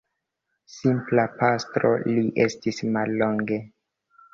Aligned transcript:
Simpla 0.75 1.27
pastro 1.43 1.95
li 2.11 2.27
estis 2.49 2.87
mallonge. 2.99 3.65